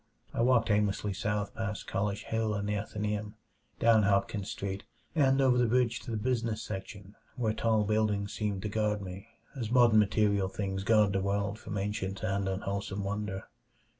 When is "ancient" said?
11.77-12.23